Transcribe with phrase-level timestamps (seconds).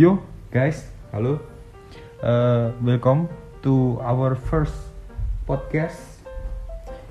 [0.00, 0.16] Yo
[0.48, 1.44] guys, halo.
[2.24, 3.28] Uh, welcome
[3.60, 4.72] to our first
[5.44, 6.24] podcast.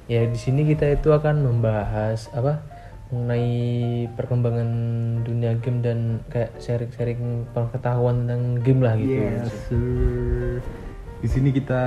[0.10, 2.66] Ya di sini kita itu akan membahas apa
[3.14, 4.70] mengenai perkembangan
[5.22, 9.22] dunia game dan kayak sharing-sharing pengetahuan tentang game lah gitu.
[9.70, 10.58] sir.
[11.22, 11.82] Di sini kita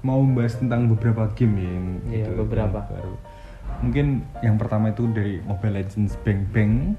[0.00, 2.80] mau membahas tentang beberapa game ya yang Iya, gitu, beberapa.
[2.80, 3.14] yang baru.
[3.84, 4.06] Mungkin
[4.40, 6.96] yang pertama itu dari Mobile Legends Bang Bang,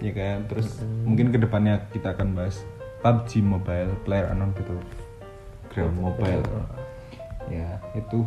[0.00, 0.46] ya kan.
[0.48, 2.62] Terus mungkin ke depannya kita akan bahas
[3.00, 6.44] PUBG Mobile, Player Unknown Battleground Mobile.
[7.48, 8.26] Ya itu.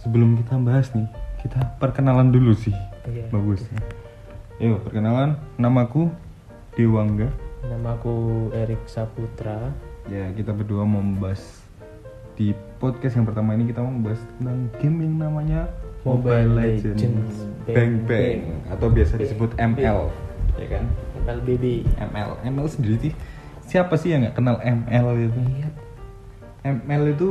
[0.00, 1.04] Sebelum kita bahas nih,
[1.44, 2.72] kita perkenalan dulu sih.
[3.04, 3.28] Iya.
[3.28, 3.60] Bagus.
[4.56, 6.08] Yuk perkenalan, namaku
[6.72, 7.28] Dewangga.
[7.64, 9.68] Nama aku Erik Saputra.
[10.08, 11.60] Ya, kita berdua mau membahas
[12.40, 15.60] di podcast yang pertama ini kita mau membahas tentang game yang namanya
[16.08, 17.36] Mobile, Mobile Legends, Legends
[17.68, 18.40] Bang Bang Bang
[18.72, 20.08] atau biasa disebut Bang.
[20.60, 20.84] Ya kan?
[21.24, 21.88] LBB.
[21.96, 23.14] ML, ML sendiri sih
[23.64, 25.40] siapa sih yang nggak kenal ML itu?
[25.56, 25.68] Iya.
[26.60, 27.28] ML itu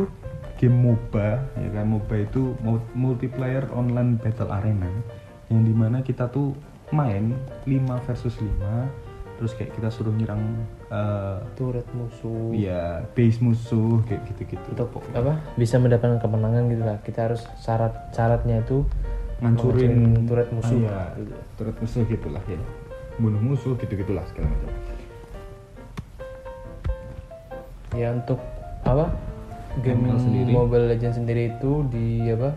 [0.57, 1.85] game MOBA, ya kan?
[1.85, 4.89] MOBA itu mul- multiplayer online battle arena
[5.47, 6.55] yang di mana kita tuh
[6.89, 8.49] main 5 versus 5
[9.39, 10.41] terus kayak kita suruh nyerang
[10.91, 12.51] eh, Turret musuh.
[12.51, 14.67] Iya, base musuh kayak gitu-gitu.
[14.75, 15.39] Untuk apa?
[15.55, 16.97] Bisa mendapatkan kemenangan gitu lah.
[16.99, 18.83] Kita harus syarat syaratnya itu
[19.39, 20.75] ngancurin menghancurin turret musuh.
[20.91, 22.59] Ah, iya, turret musuh gitulah ya.
[23.19, 24.71] Bunuh musuh gitu-gitulah segala macam.
[27.97, 28.39] ya untuk
[28.85, 29.11] apa
[29.81, 30.49] game ML sendiri.
[30.53, 32.53] Mobile Legends sendiri itu di apa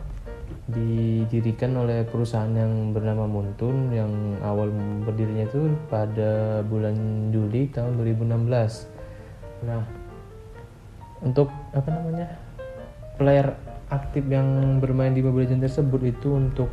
[0.71, 4.71] didirikan oleh perusahaan yang bernama Muntun yang awal
[5.03, 8.47] berdirinya itu pada bulan Juli tahun 2016
[9.67, 9.83] nah
[11.23, 12.39] untuk apa namanya
[13.19, 13.55] player
[13.91, 16.71] aktif yang bermain di Mobile Legends tersebut itu untuk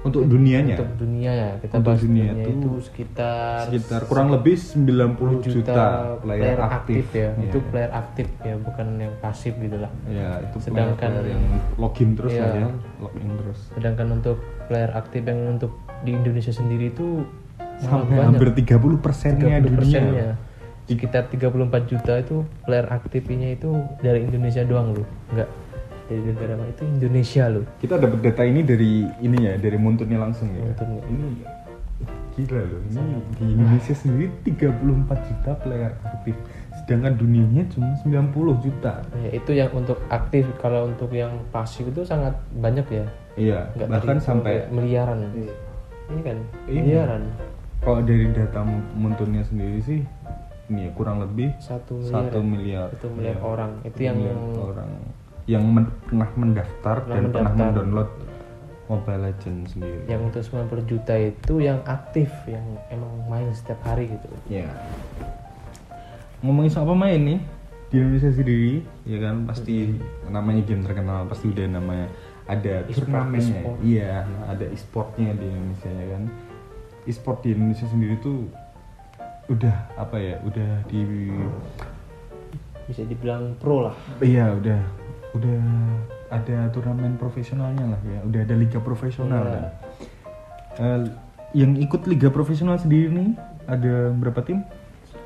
[0.00, 4.28] Untuk dunianya untuk dunia ya kita Untuk bahas dunia dunia itu itu sekitar sekitar kurang
[4.30, 7.04] lebih 90 juta, player, aktif.
[7.12, 7.44] ya Iya.
[7.44, 11.44] itu player aktif ya bukan yang pasif gitu lah Ya, itu Sedangkan- player yang
[11.76, 12.42] login terus Iya.
[12.42, 12.68] lah ya,
[12.98, 13.58] login terus.
[13.70, 17.28] sedangkan untuk player aktif yang untuk di Indonesia sendiri itu
[17.78, 18.24] Sampai banyak.
[18.26, 19.76] hampir 30 persennya 30 dunia.
[19.76, 20.28] persennya
[20.86, 23.68] sekitar 34 juta itu player aktifnya itu
[24.00, 25.48] dari Indonesia doang loh nggak
[26.10, 30.18] dari negara mana itu Indonesia loh Kita dapat data ini dari ini ya, dari Muntunnya
[30.18, 30.66] langsung ya.
[30.66, 31.02] Muntunnya.
[31.06, 31.26] Ini
[32.32, 32.80] gila loh.
[32.84, 34.74] Ini di Indonesia sendiri 34
[35.22, 36.34] juta player aktif.
[36.76, 39.04] Sedangkan dunianya cuma 90 juta.
[39.16, 43.06] ya, itu yang untuk aktif kalau untuk yang pasif itu sangat banyak ya
[43.36, 46.80] Iya, nggak bahkan sampai kayak miliaran ini kan Iya.
[46.82, 47.22] miliaran
[47.78, 50.00] kalau dari data Mu- Muntunnya sendiri sih
[50.66, 52.44] ini ya kurang lebih satu miliar satu ya.
[52.44, 53.44] miliar Satu miliar Iya.
[53.44, 53.70] orang.
[53.82, 54.90] Itu yang- miliar orang
[55.44, 57.66] yang men- pernah mendaftar Pernah dan pernah mendaftar.
[57.66, 58.10] mendownload
[58.86, 60.02] Mobile Legends sendiri.
[60.04, 64.66] yang untuk 90 juta itu yang aktif yang emang main setiap hari gitu Ya.
[66.40, 67.38] Ngomongin soal pemain nih
[67.86, 69.94] di Indonesia sendiri, ya kan pasti
[70.26, 72.06] namanya game terkenal pasti udah namanya
[72.46, 73.60] ada E-sport, turnamennya.
[73.60, 73.78] e-sport.
[73.80, 74.14] Iya,
[74.44, 76.22] ada e-sportnya di Indonesia ya kan.
[77.04, 78.46] E-sport di Indonesia sendiri tuh
[79.48, 80.34] udah apa ya?
[80.40, 81.30] Udah di
[82.84, 84.82] bisa dibilang pro lah iya udah
[85.32, 85.60] udah
[86.28, 88.20] ada turnamen profesionalnya lah ya.
[88.22, 89.42] Udah ada liga profesional.
[89.42, 89.52] Iya.
[89.52, 89.64] kan.
[90.76, 91.00] Eh,
[91.52, 93.30] yang ikut liga profesional sendiri nih
[93.66, 94.62] ada berapa tim?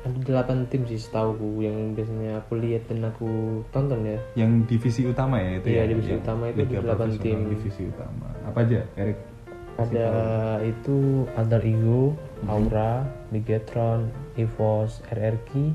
[0.05, 3.25] ada 8 tim sih setahu ku yang biasanya aku lihat dan aku
[3.73, 7.09] tonton ya yang divisi utama ya itu Iya, ya divisi Yang utama itu Liga delapan
[7.17, 7.39] tim.
[7.49, 9.17] divisi utama apa aja Erik
[9.75, 10.07] ada
[10.61, 10.97] itu
[11.33, 12.47] Alter Ego, Mhm.
[12.47, 12.93] Aura,
[13.27, 15.73] Bigetron, EVOS, RRQ,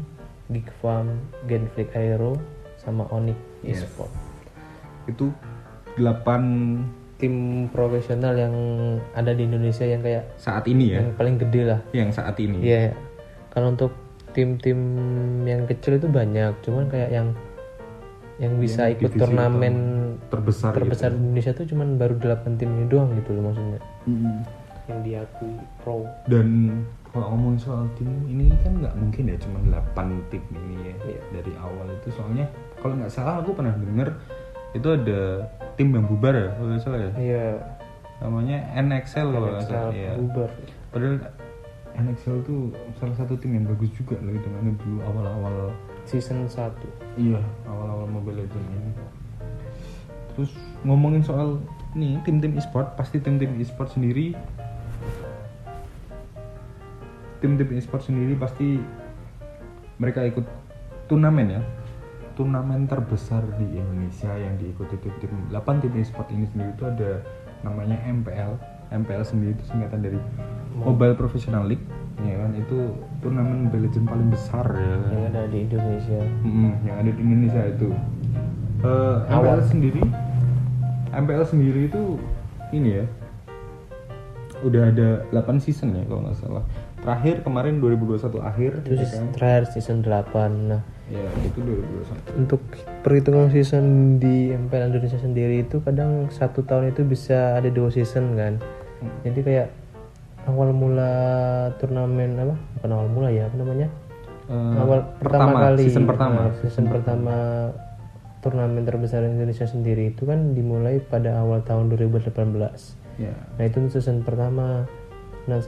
[0.49, 1.11] Geekfarm,
[1.45, 2.39] Genflix Aero,
[2.77, 3.35] sama Onyx
[3.65, 3.85] Yes.
[3.85, 4.13] Esport.
[5.09, 5.33] itu
[5.99, 8.55] 8 Tim profesional yang
[9.13, 11.81] ada di Indonesia yang kayak saat ini ya yang paling gede lah.
[11.93, 12.97] yang saat ini Iya.
[13.53, 13.93] Kalau untuk
[14.31, 14.79] tim-tim
[15.45, 17.29] yang kecil itu banyak, cuman kayak yang
[18.41, 19.77] yang bisa Yang ikut turnamen
[20.33, 23.77] terbesar terbesar di Indonesia tuh cuman baru 8 tim ini doang gitu loh maksudnya.
[23.77, 24.09] gitu.
[24.17, 24.39] Mm.
[24.89, 26.03] Yang diakui pro.
[26.25, 26.49] dan
[27.11, 29.59] kalau ngomongin soal tim ini kan nggak mungkin ya cuma
[29.97, 31.21] 8 tim ini ya Iya.
[31.35, 32.47] dari awal itu soalnya
[32.79, 34.09] kalau nggak salah aku pernah denger
[34.71, 35.21] itu ada
[35.75, 37.47] tim yang bubar ya kalau nggak salah ya Iya.
[38.23, 40.51] namanya NXL kalau nggak salah ya bubar.
[40.95, 41.17] padahal
[41.91, 45.57] NXL tuh salah satu tim yang bagus juga loh itu mana dulu awal-awal
[46.09, 46.73] Season 1.
[47.21, 48.91] Iya, awal-awal Mobile Legends ini.
[50.33, 50.51] Terus
[50.83, 51.61] ngomongin soal
[51.93, 54.33] nih tim-tim e-sport, pasti tim-tim e-sport sendiri
[57.41, 58.79] tim-tim e-sport sendiri pasti
[59.97, 60.45] mereka ikut
[61.07, 61.63] turnamen ya.
[62.33, 67.21] Turnamen terbesar di Indonesia yang diikuti tim-tim 8 tim e-sport ini sendiri itu ada
[67.61, 68.57] namanya MPL.
[68.91, 70.19] MPL sendiri itu singkatan dari
[70.73, 71.85] Mobile Professional League
[72.21, 72.77] ya kan itu
[73.19, 75.09] turnamen Mobile Legends paling besar ya kan?
[75.11, 77.89] yang ada di Indonesia Mm, yang ada di Indonesia itu
[78.81, 79.61] Eh, MPL Awal.
[79.63, 80.03] sendiri
[81.11, 82.03] MPL sendiri itu
[82.71, 83.05] ini ya
[84.61, 86.65] udah ada 8 season ya kalau nggak salah
[87.01, 89.25] terakhir kemarin 2021 akhir itu ya kan?
[89.33, 92.61] terakhir season 8 nah ya itu 2021 untuk
[93.03, 98.37] perhitungan season di MPL Indonesia sendiri itu kadang satu tahun itu bisa ada dua season
[98.37, 98.61] kan?
[99.01, 99.17] Hmm.
[99.25, 99.69] jadi kayak
[100.49, 101.13] awal mula
[101.77, 102.57] turnamen apa?
[102.79, 103.89] Bukan awal mula ya apa namanya?
[104.51, 105.85] Eh, awal pertama, kali.
[105.87, 106.49] season pertama.
[106.49, 107.37] Nah, season pertama
[108.41, 112.33] turnamen terbesar Indonesia sendiri itu kan dimulai pada awal tahun 2018
[113.21, 113.37] ya.
[113.61, 114.89] Nah itu season pertama
[115.51, 115.59] nah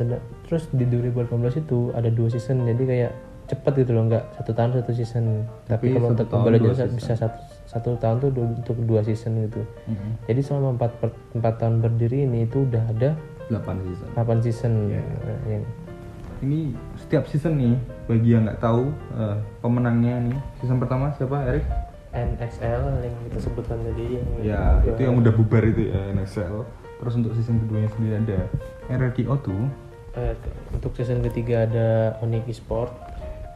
[0.46, 1.26] terus di 2018
[1.58, 3.12] itu ada dua season jadi kayak
[3.42, 5.44] cepet gitu loh nggak satu tahun satu season.
[5.66, 6.90] Tapi, Tapi kalau untuk dua season.
[6.94, 9.60] bisa satu satu tahun tuh du- untuk dua season gitu.
[9.90, 10.12] Mm-mm.
[10.24, 13.10] jadi selama empat per- empat tahun berdiri ini itu udah ada
[13.50, 14.08] 8 season.
[14.14, 14.72] 8 season.
[14.88, 15.02] Iya.
[15.02, 15.64] Nah, yang
[16.40, 16.60] ini
[16.96, 17.74] setiap season nih
[18.06, 21.66] bagi yang nggak tahu eh, pemenangnya nih season pertama siapa Erik
[22.12, 26.60] NXL yang kita sebutkan tadi yang ya itu yang udah bubar itu ya NXL
[27.02, 28.38] terus untuk season keduanya sendiri ada
[28.88, 29.66] RRQ tuh
[30.12, 30.36] Eh,
[30.70, 32.92] untuk season ketiga ada Onyx Esport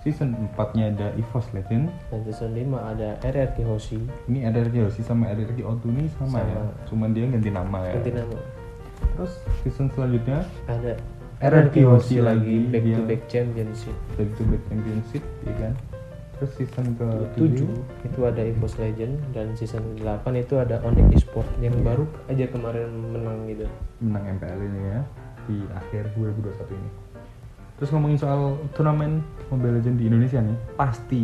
[0.01, 3.99] season 4 nya ada EVOS Legend dan season 5 ada RRQ Hoshi.
[4.25, 6.55] Ini RRQ sih sama RRQ Auto ini sama, ya?
[6.57, 6.73] Sama.
[6.87, 7.95] cuman dia ganti nama ya?
[7.99, 8.39] Ganti nama.
[9.19, 10.47] Terus season selanjutnya?
[10.65, 10.95] Ada
[11.43, 12.71] RRQ Hoshi lagi.
[12.71, 13.97] back to dia- back championship.
[14.15, 15.73] Back to back championship ya kan
[16.37, 17.09] terus season ke
[17.41, 17.65] 7
[18.05, 22.93] itu ada EVOS Legend dan season 8 itu ada Onyx Esport yang baru aja kemarin
[23.13, 23.65] menang gitu.
[24.05, 25.01] Menang MPL ini ya
[25.49, 26.91] di akhir 2021 ini.
[27.77, 29.21] Terus ngomongin soal turnamen
[29.53, 31.23] Mobile Legends di Indonesia nih, pasti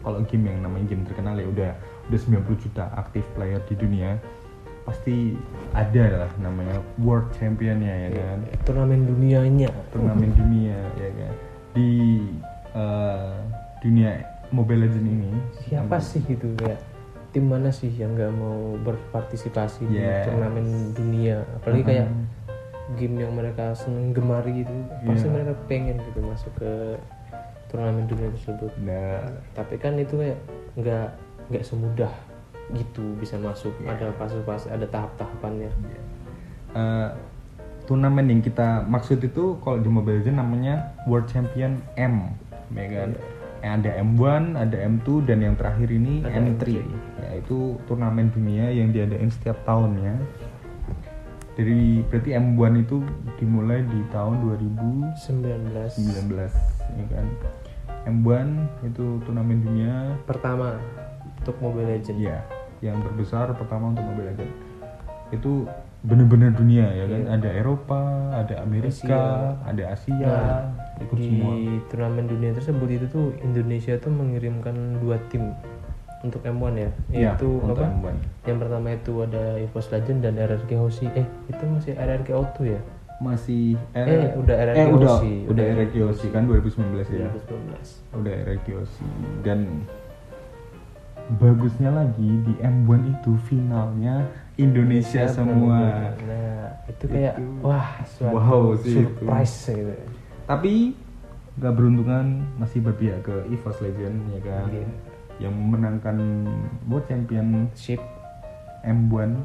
[0.00, 1.70] kalau game yang namanya game terkenal ya udah
[2.08, 4.16] udah 90 juta aktif player di dunia,
[4.88, 5.36] pasti
[5.76, 9.68] ada lah namanya World Championnya ya kan, turnamen dunianya.
[9.92, 11.34] Turnamen dunia ya kan.
[11.76, 11.90] Di
[12.74, 13.36] eh,
[13.84, 15.30] dunia Mobile Legends ini.
[15.66, 16.78] Siapa sih gitu kayak
[17.30, 20.26] tim mana sih yang nggak mau berpartisipasi di Yes.
[20.26, 21.46] turnamen dunia?
[21.56, 22.08] Apalagi kayak
[22.98, 24.74] game yang mereka seneng gemari itu
[25.06, 25.34] pasti Iya.
[25.38, 26.98] mereka pengen gitu masuk ke
[27.70, 28.72] turnamen dunia tersebut.
[28.82, 30.38] Nah, tapi kan itu kayak
[30.74, 31.08] nggak
[31.54, 32.10] nggak semudah
[32.74, 33.70] gitu bisa masuk.
[33.78, 33.94] Iya.
[33.94, 35.70] ada fase-fase ada tahap-tahapannya.
[36.74, 37.08] Eh,
[37.86, 42.34] turnamen yang kita maksud itu kalau di Mobile Legends namanya World Champion M,
[42.74, 43.10] ya kan?
[43.14, 46.64] Yang Ada M1, ada M2 dan yang terakhir ini Ada M3.
[47.20, 50.16] Ya, itu turnamen dunia yang diadain setiap tahunnya.
[51.60, 53.04] Dari berarti M1 itu
[53.36, 55.12] dimulai di tahun 2019
[55.92, 56.40] 19
[56.96, 57.26] ya kan.
[58.08, 58.48] M1
[58.88, 60.80] itu turnamen dunia pertama
[61.40, 62.40] untuk Mobile Legends Iya,
[62.80, 64.56] yang terbesar pertama untuk Mobile Legends.
[65.36, 65.68] Itu
[66.00, 67.20] bener-bener dunia ya kan.
[67.28, 67.32] Iya.
[67.36, 68.02] Ada Eropa,
[68.32, 69.22] ada Amerika,
[69.60, 71.52] ada Asia, Nah, ikut di semua.
[71.86, 75.52] turnamen dunia tersebut itu tuh Indonesia tuh mengirimkan dua tim
[76.20, 78.16] untuk M1 ya Iya, yaitu untuk apa M1.
[78.44, 82.80] yang pertama itu ada EVOS Legend dan RRQ Hoshi eh itu masih RRQ Auto ya
[83.18, 85.34] Masih Eh, udah RRQ eh, udah, Osi.
[85.46, 87.28] udah RRQ Osi kan 2019 ya.
[87.28, 89.08] 2019 Udah RRQ Osi
[89.40, 89.84] dan
[91.32, 96.10] bagusnya lagi di M1 itu finalnya Indonesia semua.
[96.20, 99.06] nah itu kayak Itu- wah suatu Wow sih itu.
[99.06, 99.94] surprise gitu
[100.50, 100.98] Tapi
[101.62, 104.66] gak beruntungan masih berpihak ke EVOS Legend ya kan.
[104.66, 104.88] Iya.
[105.46, 106.16] Yang memenangkan
[106.90, 108.02] World Champion ship
[108.82, 109.38] M1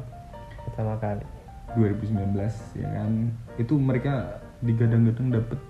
[0.66, 1.22] pertama kali
[1.78, 2.34] 2019
[2.74, 3.30] ya kan.
[3.54, 5.62] Itu mereka digadang-gadang dapat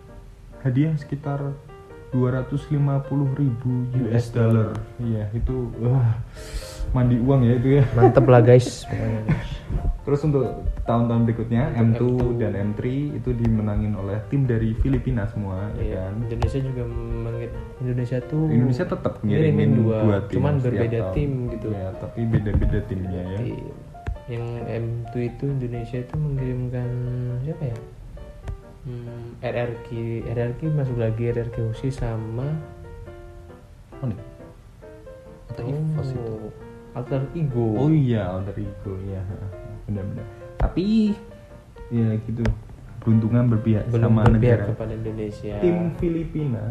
[0.65, 1.53] hadiah sekitar
[2.17, 2.81] 250
[3.37, 3.73] ribu
[4.09, 4.73] US dollar.
[4.97, 6.17] Iya, itu wah
[6.91, 7.85] mandi uang ya itu ya.
[7.93, 8.85] mantep lah guys.
[10.07, 10.47] Terus untuk
[10.87, 12.83] tahun-tahun berikutnya M2, Untuk M2 dan M3
[13.19, 16.15] itu dimenangin oleh tim dari Filipina semua Iya, ya kan.
[16.23, 21.13] Indonesia juga mengir Indonesia tuh Indonesia tetap ngirimin dua, dua tim cuman berbeda tahun.
[21.13, 21.69] tim gitu.
[21.69, 23.41] Ya, tapi beda-beda timnya ya.
[23.41, 23.67] Di-
[24.29, 26.89] yang M2 itu Indonesia itu mengirimkan
[27.43, 27.79] siapa ya?
[28.83, 29.87] Hmm, RRQ,
[30.29, 32.47] RRQ masuk lagi RRQ Hoshi sama
[33.97, 34.21] Oh, nih.
[35.49, 36.35] Atau EVOS itu.
[36.97, 37.77] Alter Ego.
[37.77, 39.21] Oh iya, Alter Ego ya.
[39.85, 40.27] Benar-benar.
[40.57, 41.13] Tapi
[41.93, 42.43] ya gitu.
[43.05, 44.65] Beruntungan berpihak belum sama berpihak negara.
[44.75, 45.55] kepada Indonesia.
[45.63, 46.65] Tim Filipina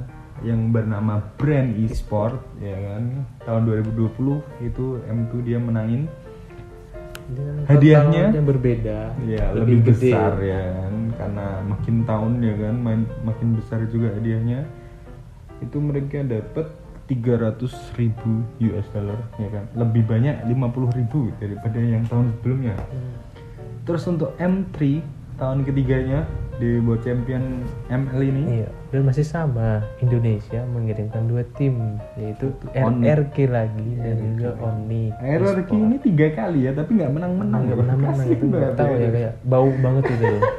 [0.44, 6.12] yang bernama Brand Esport ya kan tahun 2020 itu M2 dia menangin
[7.26, 10.12] Dengan hadiahnya- yang berbeda, ya lebih, gede.
[10.12, 14.68] besar ya kan karena makin tahun ya kan main, makin besar juga hadiahnya
[15.58, 16.68] itu mereka dapat
[17.06, 18.32] 300 ribu
[18.64, 23.14] US dollar ya kan lebih banyak 50 ribu daripada yang tahun sebelumnya Hmm.
[23.84, 26.24] terus untuk M3 tahun ketiganya
[26.56, 27.44] di buat champion
[27.86, 29.84] ML ini Iya, dan masih sama.
[30.00, 32.56] Indonesia mengirimkan dua tim, yaitu.
[32.72, 35.12] RRQ lagi dan juga Oni.
[35.12, 38.94] RRQ ini tiga kali ya tapi nggak menang-menang nggak pernah menang Kasian itu nggak tahu
[38.96, 40.42] ya kayak bau banget itu loh.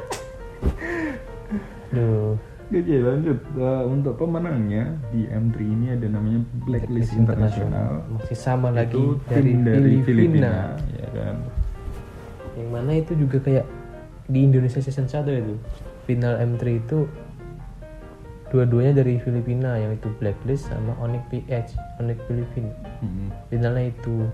[1.89, 2.31] Duh,
[2.67, 8.91] Oke lanjut Eh, untuk pemenangnya di M3 ini ada namanya Blacklist International masih sama lagi
[8.91, 10.03] itu dari, tim dari Filipina.
[10.03, 10.53] Filipina
[10.99, 11.35] ya kan
[12.59, 13.65] Yang mana itu juga kayak
[14.27, 15.55] di Indonesia season 1 itu.
[16.03, 17.07] Final M3 itu
[18.51, 22.71] dua-duanya dari Filipina yang itu Blacklist sama Onyx PH, Onyx Filipina.
[23.03, 23.29] Mm-mm.
[23.53, 24.25] finalnya itu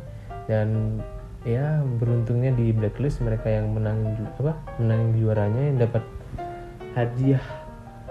[0.47, 0.99] dan
[1.43, 6.03] ya beruntungnya di blacklist mereka yang menang apa menang juaranya yang dapat
[6.95, 7.43] hadiah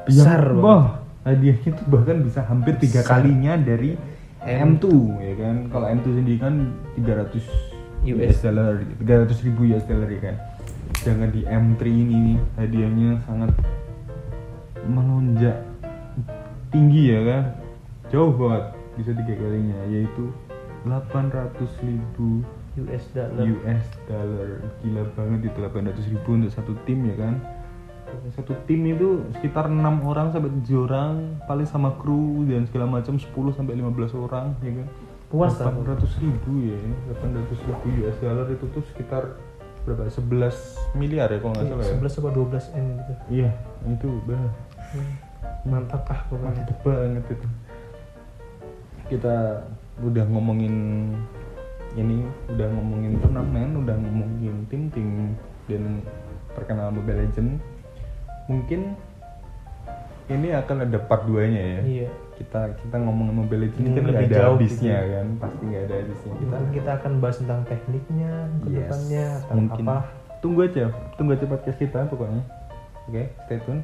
[0.06, 0.84] besar Yang- wah,
[1.22, 3.94] hadiahnya tuh bahkan bisa hampir tiga kalinya dari
[4.42, 4.86] M2
[5.22, 5.56] ya kan?
[5.70, 6.54] Kalau M2 sendiri kan
[6.98, 7.46] 300
[8.02, 10.36] US dollar 300 ribu US dollar ya kan?
[11.02, 13.50] Jangan di M3 ini nih hadiahnya sangat
[14.90, 15.62] melonjak
[16.74, 17.42] tinggi ya kan?
[18.10, 18.64] Jauh banget
[18.98, 20.34] bisa tiga kalinya yaitu
[20.82, 21.54] 800
[21.86, 22.42] ribu
[22.82, 23.46] US dollar.
[23.46, 24.48] US dollar.
[24.82, 27.34] Gila banget itu 800 ribu untuk satu tim ya kan
[28.34, 33.16] satu tim itu sekitar enam orang sampai tujuh orang paling sama kru dan segala macam
[33.16, 34.88] 10 sampai 15 orang ya kan?
[35.32, 35.80] Puas aku.
[35.84, 36.78] 800 ribu ya.
[37.16, 39.40] 800 ribu US dollar itu tuh sekitar
[39.82, 40.06] berapa?
[40.06, 41.96] 11 miliar ya kalau nggak salah ya?
[41.98, 43.12] 11 apa 12 m gitu.
[43.32, 43.50] Iya
[43.88, 44.52] itu benar.
[45.64, 46.52] Mantap ah pokoknya.
[46.52, 47.48] Mantep banget itu.
[49.12, 49.36] Kita
[50.00, 50.74] udah ngomongin
[51.92, 55.36] ini udah ngomongin turnamen udah ngomongin tim-tim
[55.68, 56.00] dan
[56.56, 57.60] terkenal Mobile Legend
[58.44, 58.80] mungkin
[60.26, 61.80] ini akan ada part 2 nya ya.
[61.82, 62.10] Iya.
[62.32, 65.12] Kita kita ngomongin Mobile Legend Hmm, kan nggak lebih ada jauh habisnya gitu.
[65.12, 66.32] kan pasti nggak ada habisnya.
[66.32, 69.84] Kita mungkin kita akan bahas tentang tekniknya ke Yes, depannya atau mungkin.
[69.84, 69.96] apa.
[70.40, 70.84] Tunggu aja
[71.14, 72.42] tunggu aja podcast kita pokoknya.
[73.04, 73.82] Oke stay tune.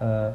[0.00, 0.30] Eh,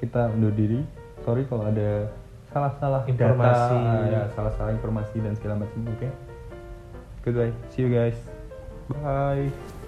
[0.00, 0.80] kita undur diri.
[1.22, 2.10] Sorry kalau ada
[2.48, 3.76] salah-salah Informasi.
[3.78, 6.08] data, ya salah-salah informasi dan segala macam oke?
[7.22, 7.54] Goodbye.
[7.70, 8.18] See you guys.
[8.88, 9.81] Bye